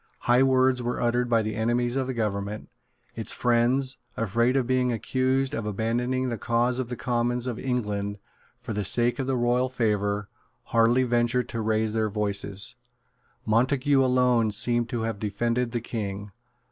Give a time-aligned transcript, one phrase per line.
[0.21, 2.69] High words were uttered by the enemies of the government.
[3.13, 8.17] Its friends, afraid of being accused of abandoning the cause of the Commons of England
[8.57, 10.27] for the sake of royal favour,
[10.63, 12.75] hardly ventured to raise their voices.
[13.45, 16.31] Montague alone seems to have defended the King.